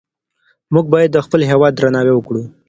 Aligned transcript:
مونږ 0.73 0.85
باید 0.93 1.09
د 1.13 1.17
خپل 1.25 1.39
هیواد 1.51 1.73
درناوی 1.75 2.13
وکړو. 2.15 2.43